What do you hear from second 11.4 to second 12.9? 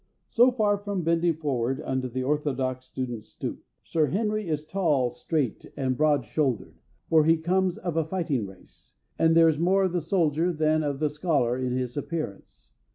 in his appearance.